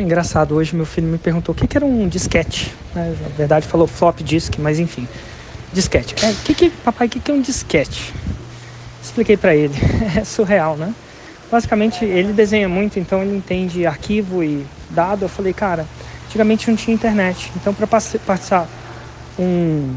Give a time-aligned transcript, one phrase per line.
[0.00, 2.72] engraçado, hoje meu filho me perguntou o que, que era um disquete.
[2.94, 3.14] Né?
[3.20, 5.08] Na verdade falou flop disk, mas enfim.
[5.72, 6.14] Disquete.
[6.24, 8.12] É, que que, papai, o que, que é um disquete?
[9.02, 9.74] Expliquei para ele.
[10.16, 10.94] É surreal, né?
[11.50, 15.24] Basicamente, ele desenha muito, então ele entende arquivo e dado.
[15.24, 15.86] Eu falei, cara,
[16.26, 17.50] antigamente não tinha internet.
[17.56, 18.68] Então, para passar
[19.38, 19.94] um,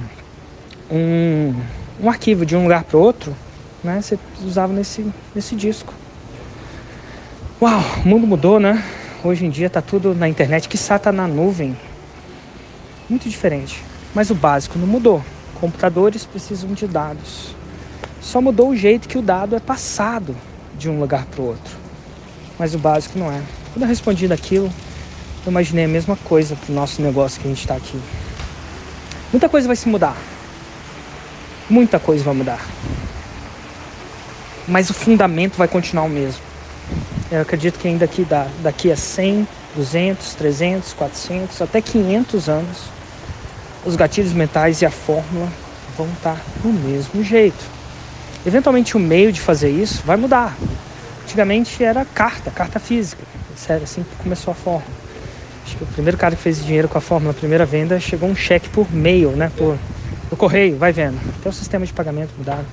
[0.92, 1.54] um,
[2.02, 3.36] um arquivo de um lugar para outro,
[3.84, 5.94] né, você usava nesse, nesse disco.
[7.62, 8.84] Uau, o mundo mudou, né?
[9.26, 11.76] Hoje em dia tá tudo na internet, que tá na nuvem.
[13.10, 13.82] Muito diferente.
[14.14, 15.20] Mas o básico não mudou.
[15.60, 17.56] Computadores precisam de dados.
[18.22, 20.38] Só mudou o jeito que o dado é passado
[20.78, 21.76] de um lugar para o outro.
[22.60, 23.42] Mas o básico não é.
[23.74, 24.72] Quando eu respondi daquilo,
[25.44, 28.00] eu imaginei a mesma coisa para o nosso negócio que a gente está aqui.
[29.34, 30.16] Muita coisa vai se mudar.
[31.68, 32.64] Muita coisa vai mudar.
[34.68, 36.45] Mas o fundamento vai continuar o mesmo.
[37.32, 38.26] Eu acredito que ainda aqui,
[38.62, 42.78] daqui a 100, 200, 300, 400, até 500 anos,
[43.86, 45.48] os gatilhos mentais e a fórmula
[45.98, 47.64] vão estar do mesmo jeito.
[48.46, 50.56] Eventualmente o meio de fazer isso vai mudar.
[51.24, 53.24] Antigamente era carta, carta física.
[53.56, 54.86] Sério, assim que começou a fórmula.
[55.66, 58.30] Acho que o primeiro cara que fez dinheiro com a fórmula na primeira venda chegou
[58.30, 59.52] um cheque por mail, né?
[59.58, 59.78] Por,
[60.30, 61.20] por correio, vai vendo.
[61.40, 62.66] Até o sistema de pagamento mudaram.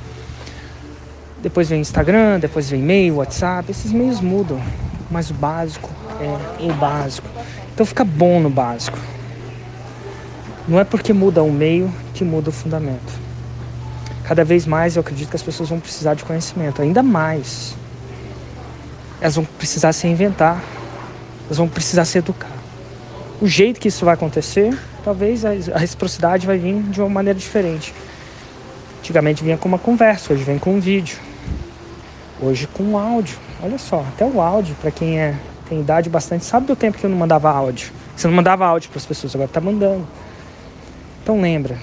[1.42, 3.70] Depois vem Instagram, depois vem e-mail, WhatsApp.
[3.70, 4.60] Esses meios mudam,
[5.10, 5.90] mas o básico
[6.20, 7.28] é o básico.
[7.74, 8.98] Então fica bom no básico.
[10.68, 13.22] Não é porque muda o meio que muda o fundamento
[14.32, 17.74] cada vez mais eu acredito que as pessoas vão precisar de conhecimento, ainda mais.
[19.20, 20.62] Elas vão precisar se inventar,
[21.46, 22.50] elas vão precisar se educar.
[23.42, 27.92] O jeito que isso vai acontecer, talvez a reciprocidade vai vir de uma maneira diferente.
[29.00, 31.18] Antigamente vinha com uma conversa, hoje vem com um vídeo.
[32.44, 33.38] Hoje com áudio.
[33.62, 35.36] Olha só, até o áudio, para quem é,
[35.68, 37.92] tem idade bastante, sabe do tempo que eu não mandava áudio.
[38.16, 40.04] Você não mandava áudio para as pessoas, agora está mandando.
[41.22, 41.78] Então lembra,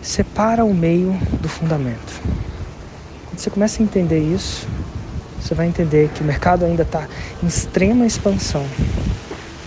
[0.00, 1.12] separa o meio
[1.42, 2.22] do fundamento.
[3.26, 4.66] Quando você começa a entender isso,
[5.38, 7.06] você vai entender que o mercado ainda está
[7.42, 8.64] em extrema expansão.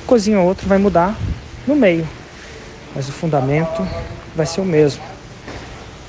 [0.08, 1.16] Cozinha ou outro vai mudar
[1.68, 2.10] no meio,
[2.96, 3.88] mas o fundamento
[4.36, 5.19] vai ser o mesmo.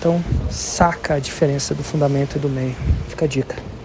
[0.01, 0.19] Então,
[0.51, 2.75] saca a diferença do fundamento e do meio.
[3.07, 3.70] Fica a dica.